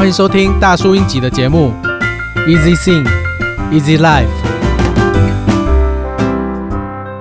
[0.00, 1.74] 欢迎收听大叔英吉的节目
[2.46, 3.06] 《Easy Sing,
[3.70, 4.24] Easy Life》。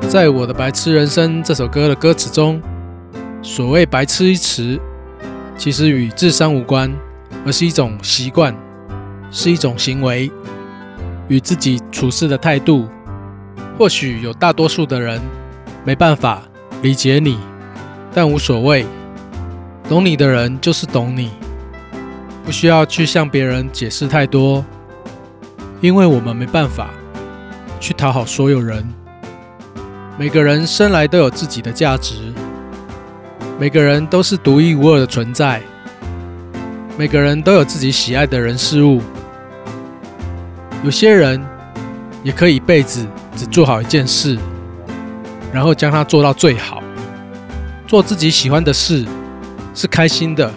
[0.08, 2.62] 在我的《白痴人生》这首歌的歌词中，
[3.42, 4.80] 所谓“白痴”一词，
[5.58, 6.90] 其实与智商无关，
[7.46, 8.56] 而是一种习惯，
[9.30, 10.32] 是一种行为，
[11.28, 12.88] 与自己处事的态度。
[13.78, 15.20] 或许有大多数的人
[15.84, 16.44] 没办法
[16.82, 17.38] 理解你，
[18.14, 18.86] 但无所谓，
[19.90, 21.30] 懂你的人就是懂你。
[22.44, 24.66] 不需要去向别人解释太多，
[25.82, 26.90] 因为我们没办法
[27.80, 28.88] 去讨好所有人。
[30.18, 32.16] 每个人生来都有自己的价值，
[33.60, 35.62] 每个人都是独一无二的存在，
[36.98, 39.02] 每个人都有自己喜爱的人事物。
[40.84, 41.42] 有些人
[42.24, 44.38] 也可以一辈子只做好一件事，
[45.54, 46.84] 然后将它做到最好。
[47.88, 49.06] 做自己喜欢的事
[49.74, 50.52] 是开心的。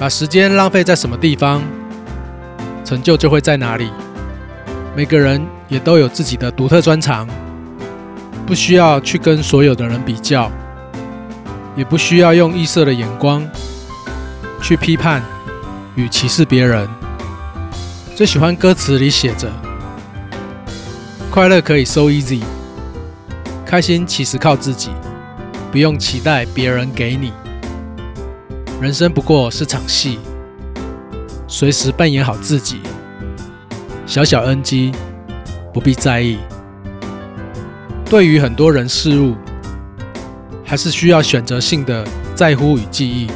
[0.00, 1.62] 把时间浪费在什么地方，
[2.86, 3.90] 成就就会在哪里。
[4.96, 7.28] 每个人也都有自己的独特专长，
[8.46, 10.50] 不需要去跟所有的人比较，
[11.76, 13.46] 也不需要用异色的眼光
[14.62, 15.22] 去批判
[15.96, 16.88] 与歧视别人。
[18.16, 19.52] 最喜欢歌词里写着
[21.30, 22.40] ：“快乐可以 so easy，
[23.66, 24.88] 开心其实靠自己，
[25.70, 27.34] 不用期待别人给你。”
[28.80, 30.18] 人生不过是场戏，
[31.46, 32.80] 随时扮演好自己。
[34.06, 34.90] 小小 NG，
[35.70, 36.38] 不必在意。
[38.06, 39.36] 对于很多人事物，
[40.64, 42.02] 还是需要选择性的
[42.34, 43.30] 在乎与记忆。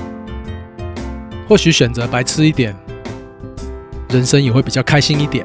[1.47, 2.75] 或许选择白痴一点，
[4.09, 5.45] 人生也会比较开心一点。